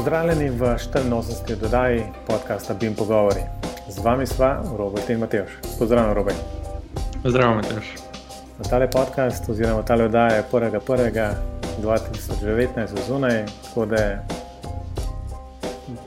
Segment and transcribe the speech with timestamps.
[0.00, 1.56] Pozdravljeni v 84.
[1.60, 3.40] dodaji podcasta Bim Pogovori.
[3.88, 5.50] Z vami sva Robert in Mateoš.
[5.78, 6.36] Pozdravljen, Robert.
[7.24, 7.84] Zdravo, Mateoš.
[8.58, 14.22] Na tale podcast, oziroma tale oddaja je 1.1.2019 zunaj, tako da je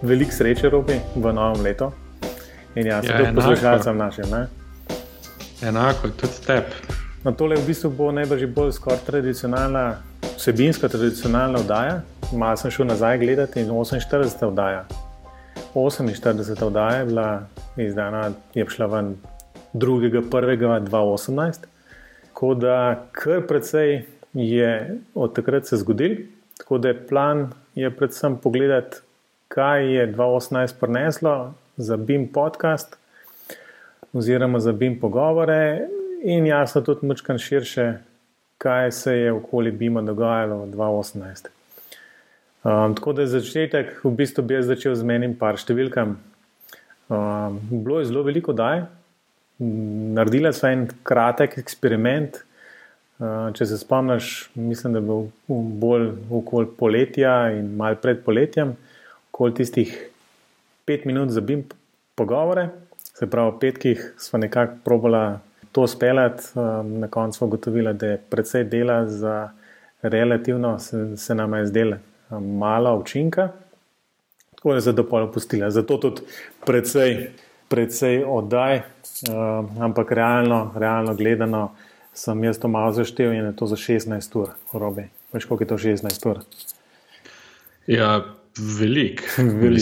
[0.01, 1.91] veliko sreče, Robi, v novem letu.
[2.75, 4.25] In jaz sem ja, tudi poslušalcem našim.
[4.31, 4.47] Ne?
[5.61, 6.65] Enako, tudi tebi.
[7.23, 9.95] No, tole v bistvu bo najbrž bolj skoraj tradicionalna,
[10.37, 12.01] vsebinska tradicionalna oddaja.
[12.33, 14.45] Malo sem šel nazaj gledati in 48.
[14.45, 14.85] oddaja.
[15.75, 16.63] 48.
[16.63, 17.43] oddaja je bila
[17.77, 19.15] izdana, je šla ven
[19.73, 21.65] 2.1.2018.
[22.27, 26.15] Tako da kar precej je od takrat se zgodil.
[26.57, 28.97] Tako da je plan je predvsem pogledati,
[29.47, 32.97] kaj je 2018 prineslo za BIM podcast
[34.13, 35.87] oziroma za BIM pogovore
[36.23, 37.93] in jasno tudi mačkan širše,
[38.57, 41.62] kaj se je okoli BIM-a dogajalo v 2018.
[42.63, 46.13] Um, tako da je začetek, v bistvu bi jaz začel z menim par številkam.
[47.11, 48.85] Um, bilo je zelo veliko daj,
[49.59, 52.39] naredila sva en kratek eksperiment.
[53.19, 55.27] Uh, če se spomniš, mislim, da je bil
[55.81, 56.07] bolj
[56.39, 58.71] okoli poletja in mal pred poletjem,
[59.33, 59.91] okoli tistih
[60.87, 61.65] pet minut za BIM
[62.15, 62.69] pogovore,
[63.03, 65.25] se pravi, v petkih sva nekako probala
[65.75, 66.47] to speljati.
[66.55, 69.51] Um, na koncu smo ugotovili, da je precej dela za
[70.01, 72.01] relativno, se, se nam je zdelo
[72.39, 73.49] malo učinka,
[74.55, 75.71] tako da je pol opustila.
[75.71, 76.21] Zato tudi
[76.65, 77.31] precej,
[77.67, 81.75] precej oddaj, uh, ampak realno, realno gledano,
[82.13, 85.09] sem jaz to malo zaštel in je to za 16 ur, robe.
[85.33, 86.39] Veš, koliko je to 16 ur?
[87.87, 88.23] Ja,
[88.79, 89.23] velik.
[89.61, 89.81] velik.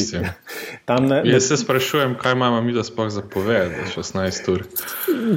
[0.99, 4.63] Ne, jaz se sprašujem, kaj imamo mi, da spoh zapovedati, da 16 ur.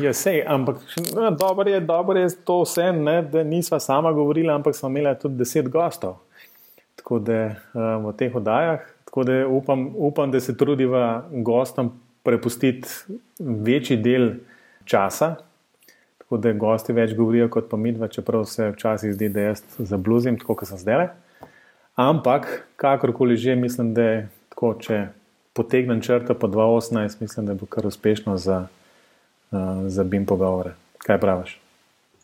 [0.02, 0.76] Ja, sej, ampak
[1.14, 5.18] no, dobro je, dobro je to vse, ne, da nisva sama govorila, ampak smo imeli
[5.22, 6.16] tudi 10 gostov
[7.04, 8.80] tako da um, v teh oddajah.
[9.04, 11.92] Tako da upam, upam, da se trudiva gostom
[12.22, 12.88] prepustiti
[13.38, 14.30] večji del
[14.84, 15.34] časa,
[16.18, 20.38] tako da gosti več govorijo kot pa midva, čeprav se včasih zdi, da jaz zabluzim,
[20.40, 21.10] tako kot sem zdaj.
[21.94, 25.02] Ampak, kakorkoli že, mislim, da je tako, če
[25.52, 28.64] potegnem črto po 2018, mislim, da bo kar uspešno za,
[29.52, 30.72] uh, za BIM pogovore.
[31.04, 31.60] Kaj praviš?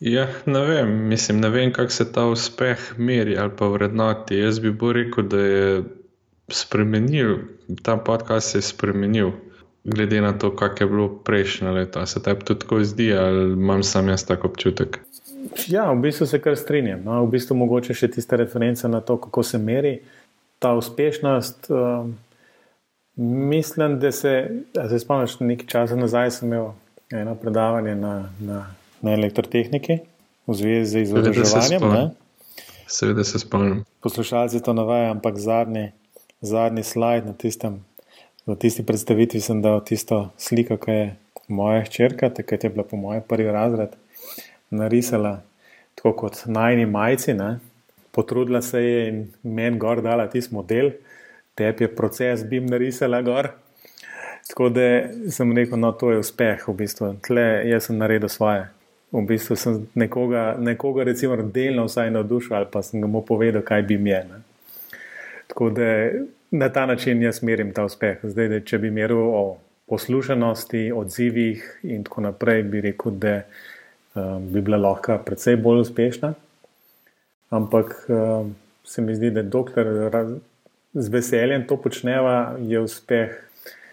[0.01, 4.37] Ja, ne vem, mislim, ne vem, kako se ta uspeh meri ali pa vrednoti.
[4.37, 5.83] Jaz bi bolj rekel, da je
[6.49, 7.37] spremenil,
[7.83, 9.31] ta podcast se je spremenil,
[9.83, 12.05] glede na to, kak je bilo prejšnje leto.
[12.05, 14.99] Se tebi tudi tako zdi, ali imam sam jaz tako občutek?
[15.67, 17.05] Ja, v bistvu se kar strinjam.
[17.05, 17.21] No?
[17.25, 19.99] V bistvu mogoče še tiste reference na to, kako se meri
[20.59, 21.69] ta uspešnost.
[21.69, 22.17] Um,
[23.21, 26.71] mislim, da se, da se spomniš, nekaj časa nazaj sem imel
[27.13, 28.29] eno predavanje na.
[28.39, 29.99] na na elektrotehniki
[30.47, 32.11] v zvezi z izobraževanjem.
[32.87, 33.83] Seveda se spomnim.
[34.01, 35.91] Poslušalci to navajajo, ampak zadnji,
[36.41, 37.79] zadnji slajd na tistem,
[38.45, 41.05] v tisti predstavitvi sem dal tisto sliko, ki je
[41.47, 43.95] moja hčerka, takrat je bila po mojem prvi razred,
[44.69, 45.41] narisala
[45.95, 47.59] tako kot najni majci, ne?
[48.11, 50.91] potrudila se je in meni gor dala tisti model,
[51.55, 53.53] tebi je proces bim narisala gor.
[54.49, 54.81] Tako da
[55.31, 57.13] sem rekel, no, to je uspeh v bistvu.
[57.23, 58.65] Tle, jaz sem naredil svoje
[59.11, 63.81] v bistvu sem nekoga, nekoga recimo, delno vsaj navdušil ali pa sem mu povedal, kaj
[63.81, 64.23] bi mi je.
[65.47, 65.87] Tako da
[66.51, 68.19] na ta način jaz merim ta uspeh.
[68.23, 69.57] Zdaj, da, če bi meril o
[69.91, 73.41] poslušanosti, odzivih in tako naprej, bi rekel, da
[74.15, 76.33] um, bi bila lahko precej bolj uspešna.
[77.51, 78.55] Ampak um,
[78.87, 80.31] se mi zdi, da dokler raz,
[80.93, 83.35] z veseljem to počneva, je uspeh,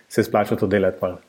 [0.08, 1.27] se splača to delati.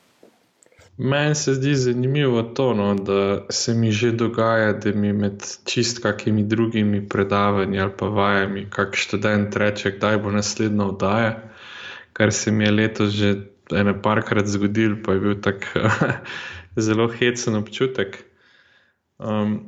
[1.02, 6.02] Meni se zdi zanimivo to, no, da se mi že dogaja, da mi med čist
[6.02, 11.32] kakimi drugimi predavanji ali pa vajami, kak študent reče, kdaj bo naslednja oddaja,
[12.12, 13.32] kar se mi je letos že
[13.72, 15.64] ene parkrat zgodil, pa je bil tak
[16.86, 18.24] zelo hecen občutek.
[19.18, 19.58] Um,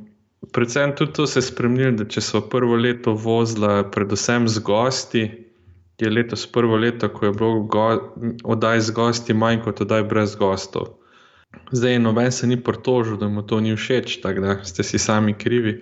[0.51, 5.29] predvsem tudi to se je spremljalo, da če so prvo leto vozila, predvsem z gosti.
[5.97, 7.67] Je letos prvo leto, ko je bilo
[8.43, 10.99] oddaj z gosti manj kot oddaj brez gostov.
[11.71, 15.33] Zdaj, noben se ni pritožil, da mu to ni všeč, tako da ste si sami
[15.33, 15.81] krivi.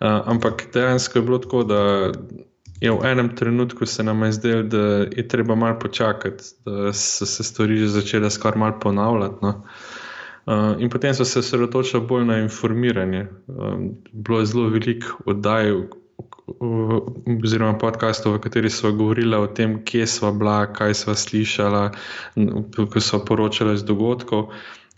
[0.00, 1.80] Uh, ampak dejansko je bilo tako, da
[2.80, 4.78] je v enem trenutku se nam je zdelo, da
[5.16, 9.34] je treba malo počakati, da so se stvari že začele skoraj malo ponavljati.
[9.42, 9.64] No.
[10.46, 13.26] Uh, in potem so se osredotočili bolj na informiranje.
[13.48, 15.72] Um, bilo je zelo veliko oddaj,
[17.44, 21.88] oziroma podkastov, v kateri so govorili o tem, kje smo bila, kaj smo slišali,
[22.76, 24.52] ko so poročali iz dogodkov.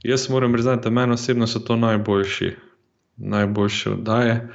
[0.07, 2.53] Jaz moram priznati, da meni osebno so to najboljši,
[3.17, 4.49] najboljše oddaje,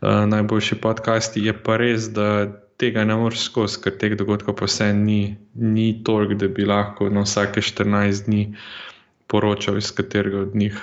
[0.00, 1.40] uh, najboljši podcasti.
[1.44, 2.46] Je pa res, da
[2.76, 7.10] tega ne moreš skozi, ker teh dogodkov pa vse ni, ni toliko, da bi lahko
[7.12, 8.54] na vsake 14 dni
[9.26, 10.78] poročal iz katerega od njih.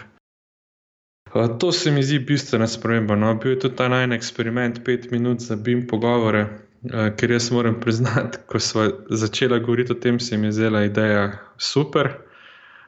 [1.60, 3.16] To se mi zdi bistvena sprememba.
[3.16, 6.46] No, bil je tudi ta najmen eksperiment, pet minut za BIM pogovore,
[7.18, 11.31] ker jaz moram priznati, ko smo začeli govoriti o tem, se mi je zdela ideja
[11.58, 12.13] super.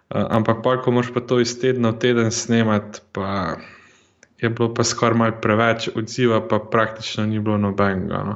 [0.09, 3.59] Ampak, pa, ko moš pa to iz tedna v teden snemati, pa
[4.41, 8.23] je bilo pa skoraj malo preveč odziva, pa praktično ni bilo nobenega.
[8.23, 8.35] No.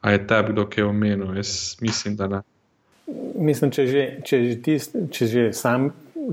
[0.00, 1.36] A je tebi kdo kaj omenil?
[1.36, 2.40] Jaz mislim, da ne.
[3.36, 5.90] Mislim, če že, če že, tist, če že sam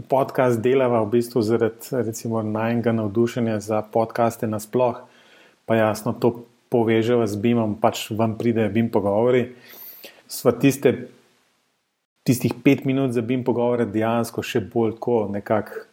[0.07, 5.01] podcast delava v bistvu zaradi najnega navdušenja za podcaste nasploh,
[5.65, 9.55] pa jasno to poveževa z BIM-om, pač vam pride BIM pogovori.
[10.27, 11.07] Sva tiste,
[12.27, 15.85] tistih pet minut za BIM pogovore dejansko še bolj tako nekako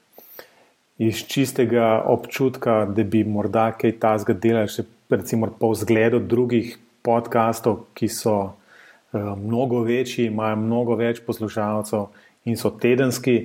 [0.98, 7.88] iz čistega občutka, da bi morda kaj tasga delali, še recimo po vzgledu drugih podkastov,
[7.98, 12.06] ki so uh, mnogo večji, imajo mnogo več poslušalcev
[12.50, 13.36] in so tedenski,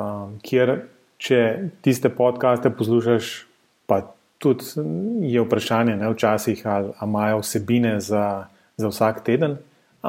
[0.00, 0.74] um, kjer
[1.20, 1.40] če
[1.84, 3.30] tiste podkaste poslušaš,
[3.88, 4.02] pa
[4.42, 4.84] tudi
[5.32, 9.56] je vprašanje, ne včasih, ali imajo vsebine za, za vsak teden,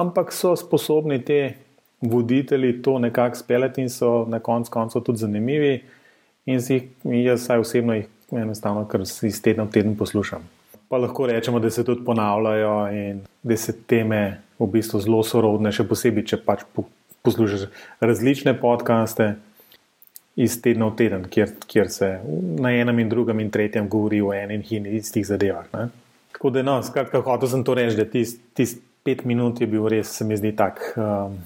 [0.01, 1.53] ampak so sposobni te
[2.01, 5.83] voditelji to nekako speljati in so na koncu koncev tudi zanimivi
[6.45, 10.43] in jih, jaz vsaj osebno jih enostavno, ker iz tedna v teden poslušam.
[10.89, 15.71] Pa lahko rečemo, da se tudi ponavljajo in da se teme v bistvu zelo sorodne,
[15.71, 16.63] še posebej, če pač
[17.25, 17.67] poslušaš
[17.99, 19.33] različne podkaste
[20.37, 22.11] iz tedna v teden, kjer, kjer se
[22.61, 25.65] na enem in drugem in tretjem govori o enih in istih zadevah.
[25.73, 25.89] Ne?
[26.31, 29.87] Tako da, no, skratka, hotel sem to reči, da tisti tist pet minut je bil
[29.87, 31.39] res, se mi zdi, tak um,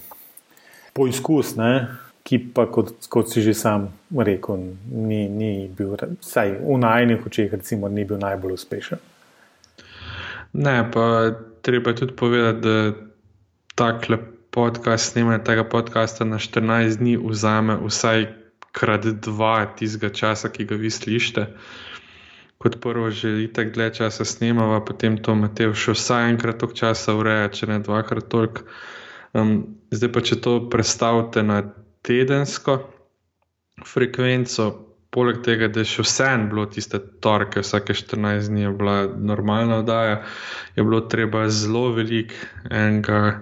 [0.97, 1.53] poizkus.
[1.61, 1.75] Ne?
[2.23, 7.49] ki pa, kot, kot si že sam rekel, ni, ni bil, vsaj v najnih očeh,
[7.49, 9.01] recimo, ni bil najbolj uspešen.
[10.53, 11.33] Ne, pa
[11.65, 12.75] treba tudi povedati, da
[13.75, 14.19] takle
[14.51, 18.27] podcast, snemanje tega podcasta na 14 dni, vzame vsaj
[18.75, 21.47] krat dva tistega časa, ki ga vi slišite.
[22.61, 27.15] Kot prvo, že tako dlje časa snemava, potem to imate še vsaj enkrat toliko časa
[27.17, 28.67] ureja, če ne dvakrat toliko.
[29.33, 31.63] Um, zdaj pa, če to predstavite na
[32.05, 32.77] tedensko
[33.87, 34.67] frekvenco,
[35.11, 39.81] poleg tega, da je še vseeno bilo tiste torke, vsake 14 dni je bila normalna
[39.81, 40.21] oddaja,
[40.77, 42.37] je bilo treba zelo veliko
[42.69, 43.41] enega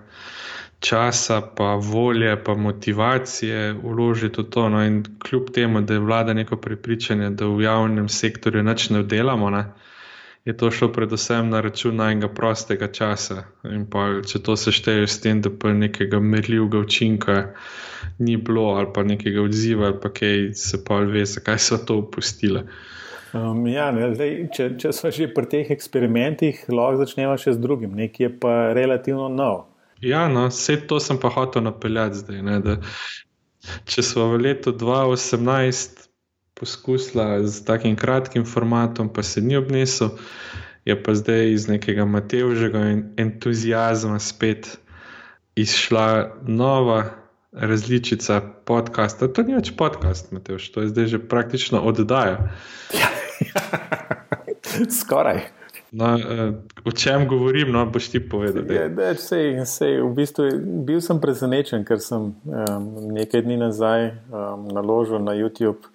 [0.80, 4.70] časa, pa volje, pa motivacije vložiti v to.
[4.70, 9.04] No, in kljub temu, da je vlada neko prepričanje, da v javnem sektorju nič ne
[9.04, 9.50] delamo.
[9.50, 9.66] Ne,
[10.46, 13.44] je to šlo predvsem na račun najnega prostega časa.
[13.64, 17.36] In pa, če to sešteje s tem, da pa nekega merljivega učinka
[18.20, 22.00] ni bilo, ali pa nekega odziva, ali pa kaj se pa ve, zakaj so to
[22.06, 22.64] upustile.
[23.34, 27.62] Um, ja, ne, zdaj, če, če smo že pri teh eksperimentih, lahko začnemo še z
[27.62, 29.68] drugim, nekaj je pa relativno nov.
[30.02, 32.42] Ja, no, vse to sem pa hotel napeljati zdaj.
[32.42, 32.60] Ne,
[33.86, 36.08] če smo v letu 2018
[36.60, 40.16] poskusila z takim kratkim formatom, pa se ni obnesel,
[40.86, 42.84] je pa zdaj iz nekega Matevžega
[43.18, 44.78] entuzijazma spet
[45.56, 47.04] izšla nova
[47.52, 49.28] različica podcasta.
[49.28, 52.52] To ni več podcast, Matevž, to je zdaj že praktično oddaja.
[55.00, 55.59] Skoraj.
[55.92, 56.54] No, eh,
[56.86, 58.64] o čem govorim, no, boš ti povedal?
[58.72, 60.50] Je, da, sej, sej, v bistvu,
[60.86, 65.90] bil sem presenečen, ker sem um, nekaj dni nazaj um, naložil na YouTube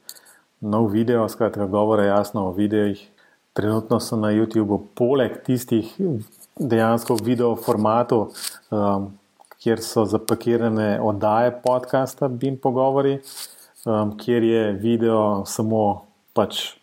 [0.58, 2.98] nov video, skratka, govore jasno o videih.
[3.54, 5.92] Trenutno so na YouTubu, poleg tistih
[6.58, 8.32] dejansko video formatov,
[8.74, 9.12] um,
[9.62, 13.20] kjer so zapakirane oddaje podcasta, BIM pogovori,
[13.86, 15.84] um, kjer je video samo
[16.34, 16.74] pač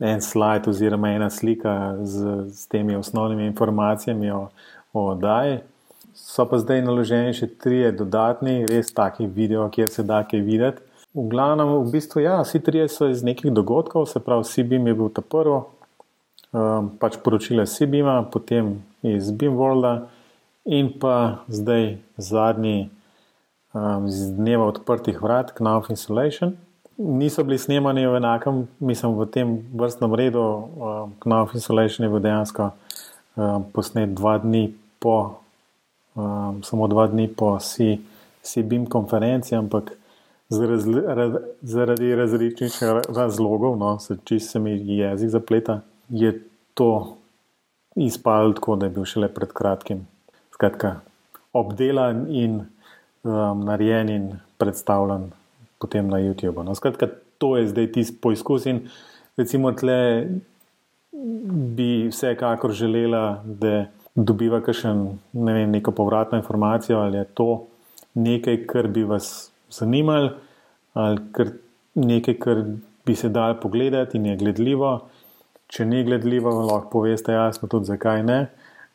[0.00, 4.48] en slide oziroma ena slika z, z temi osnovnimi informacijami o,
[4.92, 5.58] o oddaji.
[6.14, 10.84] So pa zdaj naloženi še tri dodatni, res taki video, kjer se da kaj videti.
[11.14, 14.94] V glavnem, v bistvu, ja, vsi trije so iz nekih dogodkov, se pravi, CBIM je
[14.98, 15.62] bil ta prvi,
[16.52, 19.94] um, pač poročile CBIM-a, potem iz BIM-Worlda
[20.68, 22.90] in pa zdaj zadnji
[23.72, 26.58] um, iz dneva odprtih vrat, Knauf Insulation.
[26.98, 30.42] Niso bili snemani v enakem, mislim, v tem vrstnem redu.
[30.42, 32.72] Um, Knauf Insulation je bil dejansko
[33.38, 35.38] um, posnet dva dni po,
[36.18, 37.54] um, samo dva dni po
[38.42, 39.94] CBIM konferenci, ampak
[40.50, 42.82] zaradi, zaradi različnih
[43.14, 46.34] razlogov, no, se čisto se mi jezik zapleta, je
[46.74, 47.14] to
[47.94, 50.06] izpadlo tako, da je bil šele pred kratkim.
[50.50, 50.96] Skratka,
[51.52, 52.64] obdelan in
[53.22, 55.30] um, narejen in predstavljen
[55.78, 56.64] potem na YouTube.
[56.64, 56.74] No.
[56.74, 57.08] Skratka,
[57.38, 58.88] to je zdaj tisti poizkus in
[59.36, 60.28] recimo tle
[61.78, 67.48] bi vsekakor želela, da dobiva kakšen, ne vem, neko povratno informacijo, ali je to
[68.14, 70.30] nekaj, kar bi vas zanimalo,
[70.94, 71.52] ali kar
[71.94, 72.62] nekaj, kar
[73.06, 74.92] bi se dal pogledati in je gledljivo.
[75.68, 78.38] Če ni gledljivo, lahko poveste jasno tudi, zakaj ne.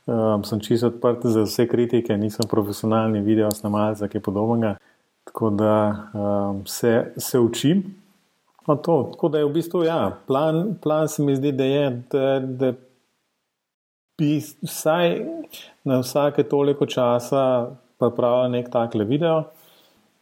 [0.05, 4.75] Um, sem čisto odprt za vse kritike, nisem profesionalni video snemalec, kaj podobnega.
[5.23, 7.83] Tako da um, se, se učim.
[8.67, 12.03] No, to, tako da je v bistvu ja, plan, plan se mi zdi, da je,
[12.11, 12.73] da, da
[14.17, 15.25] bi vsaj
[15.83, 17.67] na vsake toliko časa
[17.99, 19.43] pripravil nek takle video.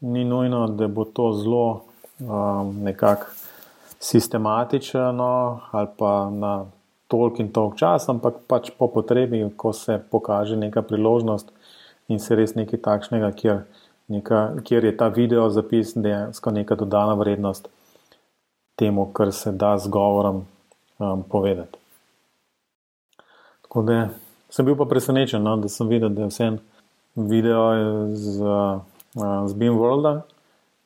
[0.01, 1.83] Ni nujno, da bo to zelo
[2.19, 3.25] um, nekako
[3.99, 6.65] sistematično ali pa na
[7.07, 11.51] tolk in tolk čas, ampak pač po potrebi, ko se pokaže neka priložnost
[12.07, 13.61] in se res nekaj takšnega, kjer,
[14.11, 17.69] neka, kjer je ta video zapis dejansko neka dodana vrednost
[18.75, 20.43] temu, kar se da z govorom
[20.99, 21.79] um, povedati.
[23.61, 24.09] Tako da
[24.49, 26.51] sem bil pa presenečen, no, da sem videl, da je vse
[27.15, 27.65] video
[28.13, 30.21] z, uh, z Beam World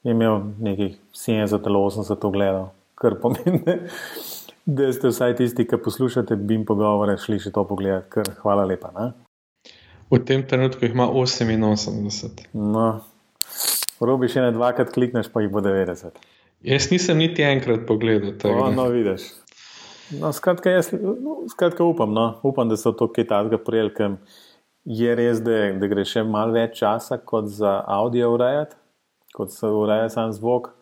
[0.03, 3.61] imel nekih 70 ali 80 ogledov kar pomeni,
[4.65, 8.65] da ste vsaj tisti, ki poslušate, bi jim pogovore šli še to pogledati, ker hvala
[8.69, 8.91] lepa.
[8.95, 9.11] Ne?
[10.11, 12.47] V tem trenutku jih ima 88.
[12.53, 12.85] No,
[14.01, 16.19] robi še ne dvakrat klikneš, pa jih bo 90.
[16.65, 18.69] Jaz nisem niti enkrat pogledal tega.
[18.69, 19.29] No, no vidiš.
[20.19, 22.27] No, skratka, jaz, no, skratka upam, no.
[22.45, 24.17] upam, da so to kaj takega prijel, ker
[24.85, 28.77] je res, da, da gre še malo več časa kot za audio urejati,
[29.33, 30.75] kot se ureja sam zvok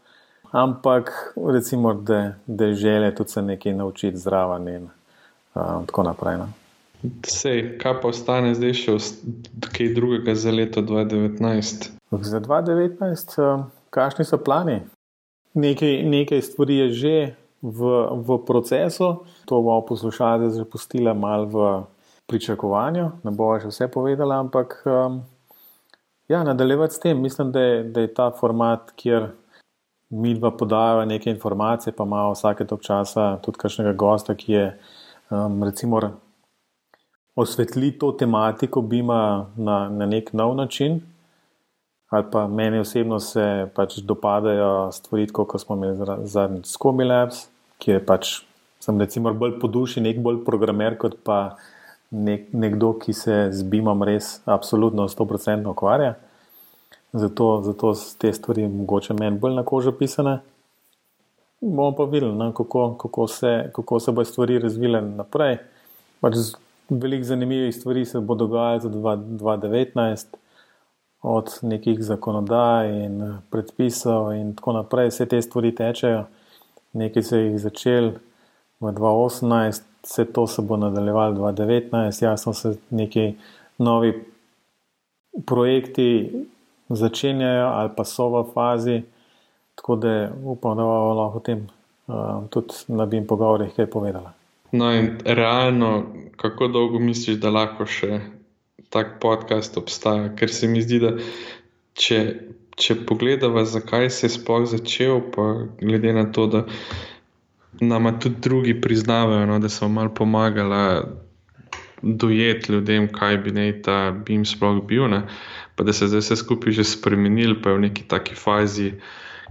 [0.54, 4.84] ampak recimo, da, da je želje tudi se nekaj naučiti zraven in
[5.54, 6.38] um, tako naprej.
[6.38, 6.50] No.
[7.28, 8.96] Sej, kaj pa ostane zdaj še
[9.76, 11.90] kaj drugega za leto 2019?
[12.24, 14.80] Za 2019, um, kakšni so plani?
[15.54, 17.16] Nekaj, nekaj stvari je že
[17.60, 17.92] v,
[18.24, 21.68] v procesu, to bomo poslušali, že pustila malo v
[22.32, 25.22] pričakovanju, ne bo še vse povedala, ampak um,
[26.32, 27.20] ja, nadaljevati s tem.
[27.20, 29.34] Mislim, da je, da je ta format, kjer
[30.14, 34.68] mi dva podajava neke informacije, pa ima vsake tok časa tudi kakšnega gosta, ki je
[35.32, 36.00] um, recimo
[37.36, 41.02] osvetli to tematiko Bima na, na nek nov način.
[42.10, 47.48] Ali pa meni osebno se pač dopadajo stvari, kot smo imeli zadnjič s Komi Labs,
[47.82, 48.34] ki je pač,
[48.80, 51.56] sem recimo bolj po duši, nek bolj programer, kot pa
[52.12, 56.14] nek, nekdo, ki se z Bimom res absolutno 100% ukvarja.
[57.14, 60.40] Zato, zato te stvari mogoče meni bolj na kožo pisane.
[61.62, 65.58] Bomo pa videli, no, kako, kako, se, kako se bo stvari razvile naprej.
[66.22, 66.38] Pač
[66.90, 70.26] veliko zanimivih stvari se bo dogajalo za 2019,
[71.24, 75.08] od nekih zakonodaj in predpisov in tako naprej.
[75.08, 76.26] Vse te stvari tečejo,
[76.94, 78.12] nekaj se jih začel
[78.80, 83.34] v 2018, vse to se bo nadaljevalo v 2019, jasno se neki
[83.78, 84.14] novi
[85.46, 86.32] projekti
[86.90, 89.02] začenjajo ali pa so v fazi.
[89.76, 91.68] Tako da upam, da bomo lahko o tem
[92.08, 94.43] uh, tudi na BIM pogovorih kaj povedala.
[94.74, 98.20] No, in realno, kako dolgo misliš, da lahko še
[98.94, 100.32] tak podcast obstaja?
[100.38, 101.14] Ker se mi zdi, da
[101.94, 102.20] če,
[102.76, 105.50] če pogledamo, zakaj se je sploh začel, pa
[105.82, 106.64] glede na to, da
[107.82, 111.06] nam tudi drugi priznavajo, no, da so malo pomagali
[112.04, 115.08] dojeti ljudem, kaj bi naj ta BIM sploh bil.
[115.14, 115.24] Ne
[115.76, 118.94] pa da se zdaj vse skupaj že spremenili, pa je v neki taki fazi,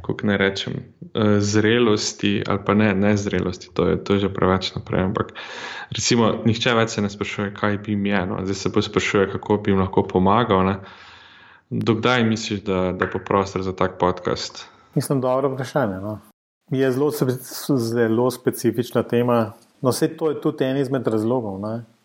[0.01, 0.73] kako ne rečem,
[1.15, 5.05] eh, zrelosti ali pa ne, ne zrelosti, to je, to je že preveč naprej.
[5.05, 5.33] Ampak
[5.91, 8.41] recimo, nihče več se ne sprašuje, kaj bi jim je, no?
[8.43, 10.65] zdaj se pa sprašuje, kako bi jim lahko pomagal.
[10.67, 10.77] Ne?
[11.71, 14.67] Dokdaj misliš, da, da bo prostor za tak podcast?
[14.95, 16.01] Mislim, da je dobro vprašanje.
[16.01, 16.19] No?
[16.71, 17.11] Je zelo,
[17.77, 19.53] zelo specifična tema.
[19.81, 21.61] No, vse to je tudi en izmed razlogov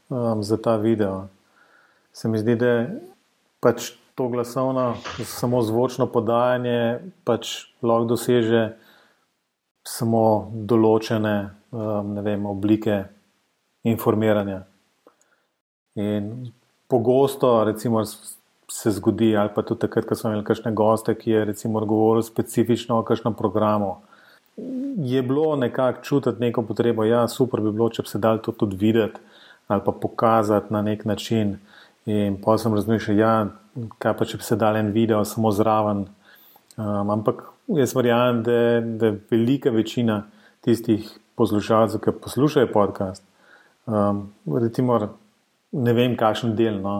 [0.09, 1.27] um, za ta video.
[2.11, 2.87] Se mi zdi, da
[3.59, 7.51] pač to glasovno, samo zvočno podajanje, pač
[7.85, 8.61] lahko doseže
[9.85, 11.33] samo določene
[11.69, 12.95] um, vem, oblike
[13.85, 14.63] informiranja.
[16.01, 16.49] In
[16.89, 18.01] pogosto, recimo,
[18.67, 22.25] se zgodi, ali pa tudi takrat, ko smo imeli kakšne goste, ki je recimo govoril
[22.25, 23.99] specifično o kakšnem programu.
[24.97, 28.51] Je bilo nekako čutiti neko potrebo, da ja, bi bilo, če bi se dal to
[28.51, 29.21] tudi videti
[29.67, 31.57] ali pa pokazati na nek način.
[32.07, 33.31] In pa sem razmišljal, ja,
[33.99, 36.05] kaj pa če bi se dal en video samo zraven.
[36.77, 37.43] Um, ampak
[37.75, 40.21] jaz verjamem, da, da velika večina
[40.63, 43.25] tistih poslušalcev, ki poslušajo podcast,
[43.85, 45.01] um, recimo,
[45.71, 46.95] ne vem, kakšen del no,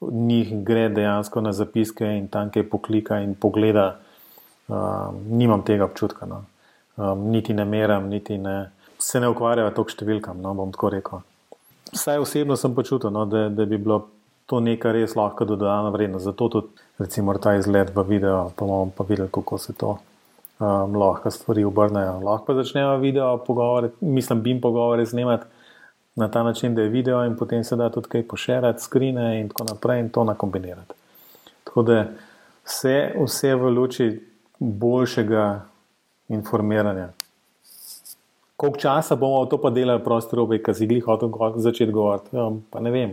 [0.00, 3.88] njih gre dejansko na zapiske in tam kaj poklika in pogleda.
[4.68, 6.26] Um, nimam tega občutka.
[6.26, 6.42] No.
[6.96, 8.58] Um, niti ne meram, niti ne
[8.98, 10.42] se ne ukvarjajo toliko številkam.
[10.42, 11.22] No, bom tako rekel.
[11.94, 14.02] Vsaj osebno sem počutil, no, da, da bi bilo
[14.48, 16.24] to nekaj res lahko dodana vrednost.
[16.24, 19.98] Zato tudi recimo, ta izgled v videu, pa bomo pa videli, kako se to
[20.58, 22.18] um, lahko stvari obrnejo.
[22.24, 25.44] Lahko začnejo video pogovore, mislim, bim pogovore snemati
[26.16, 29.48] na ta način, da je video in potem se da tudi kaj pošerati, skrine in
[29.48, 30.96] tako naprej in to nakombinirati.
[31.64, 32.06] Tako da
[32.64, 34.08] vse, vse v luči
[34.58, 35.60] boljšega
[36.28, 37.08] informiranja.
[38.56, 42.48] Koliko časa bomo to pa delali, prostor, obi, ki si jih hotel začeti govoriti, ja,
[42.70, 43.12] pa ne vem.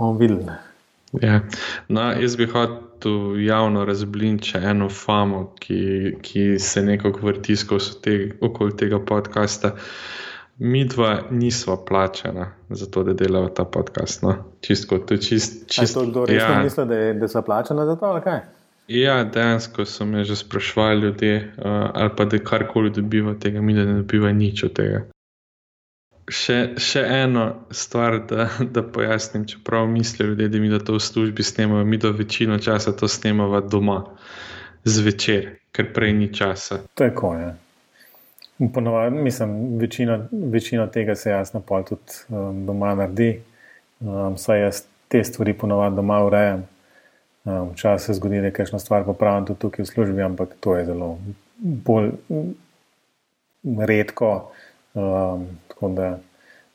[0.00, 0.44] Bomo videli.
[1.12, 1.40] Ja.
[1.88, 8.30] No, jaz bi hotel javno razbliniti eno famo, ki, ki se nekako vrti skozi te,
[8.40, 9.74] okoli tega podcasta.
[10.58, 14.22] Mi dva nismo plačena za to, da delamo ta podcast.
[14.22, 14.34] No.
[14.60, 16.62] Čistko, to je čist, čist, to kdo resno ja.
[16.62, 18.40] misli, da, je, da so plačena za to, ali kaj?
[18.88, 21.64] Ja, dejansko so me že sprašvali ljudje, uh,
[21.94, 25.04] ali pa da karkoli dobiva tega, mi da ne dobiva nič od tega.
[26.30, 27.44] Še, še eno
[27.74, 31.98] stvar, da, da pojasnim, čeprav mislijo ljudje, da mi da to v službi snemamo, mi
[31.98, 34.04] da večino časa to snemamo doma,
[34.84, 36.80] zvečer, ker prej ni časa.
[36.94, 37.50] Tako je.
[38.74, 43.40] Ponovadi, mislim, večina, večina tega se jasno pa tudi um, doma naredi.
[44.00, 46.66] Um, saj jaz te stvari ponovadi doma urejam.
[47.44, 50.76] Um, Včasih se zgodi, da je kakšna stvar popravljena tudi tukaj v službi, ampak to
[50.76, 51.18] je zelo
[51.58, 52.10] bolj
[53.64, 54.52] redko.
[54.94, 55.46] Um,
[55.94, 56.18] da,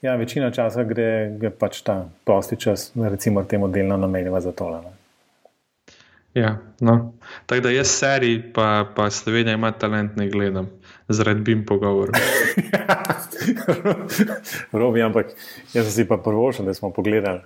[0.02, 4.82] ja, večina časa gre, gre pač ta prosti čas, recimo temu delno namenjava za tole.
[4.82, 4.94] Ne.
[6.36, 7.14] Ja, no.
[7.46, 10.70] Tako da jaz serij, pa, pa Slovenija ima talent, ne gledam,
[11.08, 12.12] zaradi bim pogovor.
[14.82, 15.32] Robi, ampak
[15.74, 17.40] jaz si pa prvošen, da smo pogledali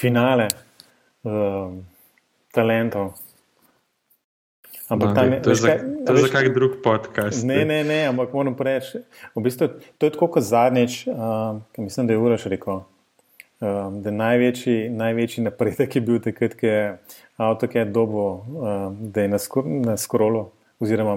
[0.00, 0.48] finale
[1.22, 1.86] um,
[2.50, 3.12] talentov.
[4.88, 7.44] Ampak no, tam je to za, to za kak drug podcast.
[7.44, 9.02] Ne, ne, ne, ampak moram reči,
[9.36, 12.80] v bistvu, to je tako kot zadnjič, um, ki mislim, da je Uraš rekel.
[13.60, 16.82] Um, da največji, največji napredek je bil takrat, ko je
[17.36, 20.46] avto kaj dobo, um, da je na, skor, na skrolu,
[20.80, 21.16] oziroma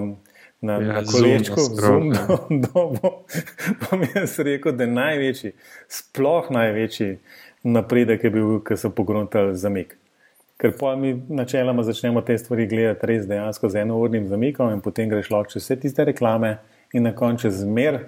[0.60, 2.38] na, ja, na kolečku, zelo ja.
[2.50, 3.24] dobo.
[3.80, 5.54] Pa mi je rekel, da je največji,
[5.88, 7.16] sploh največji
[7.62, 9.96] napredek je bil, ko so pogruntali zamik.
[10.62, 15.08] Ker pa mi načeloma začnemo te stvari gledati res dejansko z enournim zamikom, in potem
[15.10, 16.60] greš lahko čez vse tiste reklame,
[16.94, 17.98] in na koncu zmer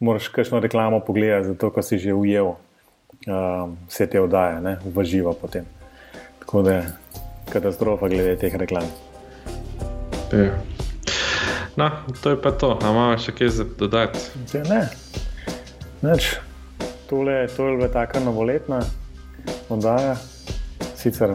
[0.00, 5.04] moraš kakšno reklamo pogledati, zato ko si že ujel um, vse te oddaje, ne, v
[5.04, 5.64] živo potem.
[6.42, 6.82] Tako da je
[7.52, 8.84] katastrofa glede teh reklam.
[10.32, 10.58] Ja.
[11.76, 11.90] No,
[12.22, 14.20] to je pa to, a imamo še kaj za dodati?
[14.68, 14.82] Ne,
[16.02, 16.34] neč.
[17.08, 18.82] Tole, tole je bila taka novoletna
[19.72, 20.14] oddaja,
[20.94, 21.34] sicer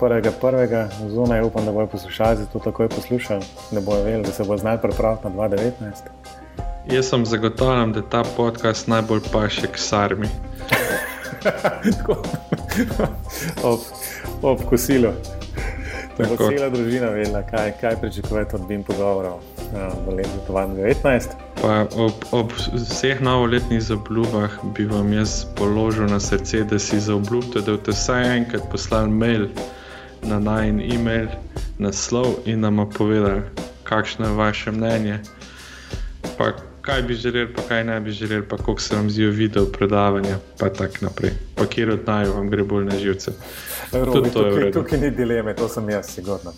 [0.00, 4.44] prvega, prvega, zunaj upam, da bojo poslušalci to takoj poslušali, da bojo vedeli, da se
[4.44, 5.70] bo znal pripraviti na 2019.
[6.92, 10.28] Jaz sem zagotovljen, da je ta podcast najbolj paše k sarmi.
[13.62, 13.78] ob,
[14.42, 15.12] ob kosilu.
[16.18, 19.40] Da bo cela družina vedela, kaj, kaj pričakujete od BIM pogovorov
[19.74, 21.28] ja, v letu 2019.
[21.62, 27.60] Pa ob, ob vseh novoletnih zabljubah bi vam jaz položil na srce, da si zaobljubite,
[27.60, 29.46] da boste vsaj enkrat poslali mail
[30.22, 31.28] na najen e-mail,
[31.78, 33.42] naslov in nam povedali,
[33.84, 35.18] kakšno je vaše mnenje.
[36.38, 39.64] Pa kaj bi želeli, pa kaj ne bi želeli, pa kako se vam zdijo video
[39.64, 41.30] predavanja, pa tako naprej.
[41.54, 43.32] Pa kjer od naj vam gre bolj na živce.
[43.92, 46.52] Robi, to tukaj, tukaj ni dileme, to sem jaz, sigurno.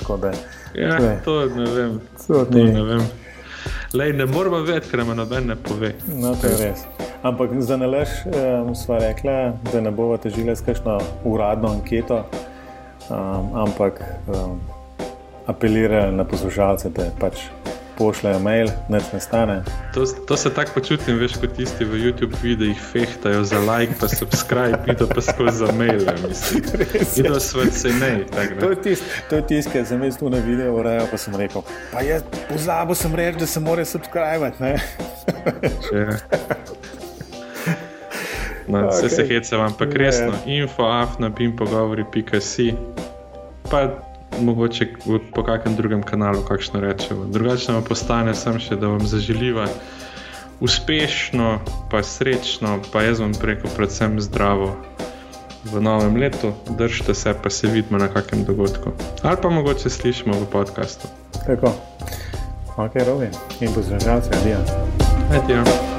[0.74, 1.20] Ja, ne.
[1.24, 2.00] to ne vem.
[2.26, 3.02] To ne vem.
[3.94, 5.92] Lej, ne moramo vedeti, ker nam noben ne pove.
[6.06, 6.86] No, to je res.
[7.22, 12.24] Ampak za nalaž um, sva rekla, da ne bomo težili s kakšno uradno anketo
[13.12, 14.60] um, ampak um,
[15.46, 17.46] apelirajo na poslušalce, da pač
[17.98, 19.56] pošljajo mail, neč ne stane.
[19.94, 24.08] To, to se tako počutim, veš, kot tisti v YouTube videih fehtajo za like, pa
[24.08, 26.00] subscribe, vidijo pa skozi za mail.
[27.16, 28.24] Vidijo svet se ne.
[28.60, 32.02] To je tisto, tist, kar sem jaz tu na videu urejal, pa sem rekel, pa
[32.06, 34.52] jaz pozabil sem reči, da se mora subscribe.
[38.68, 38.90] No, okay.
[38.90, 42.72] Vse se hece vam, pa resno, info, afna, bim pogovori, pika si.
[43.72, 43.88] Pa
[44.40, 44.86] mogoče
[45.34, 47.24] po kakšnem drugem kanalu, kakšno rečemo.
[47.24, 49.64] Drugače vam postane sem še, da vam zaželiva
[50.60, 51.58] uspešno,
[51.90, 54.76] pa srečno, pa jaz vam preko predvsem zdravo
[55.64, 56.52] v novem letu.
[56.78, 58.92] Držite se, pa se vidimo na kakem dogodku.
[59.22, 61.08] Ali pa mogoče slišimo v podkastu.
[61.46, 61.72] Tako.
[62.76, 63.32] Ok, Robi.
[63.60, 64.60] In poslušalce, adijo.
[65.32, 65.91] Adijo.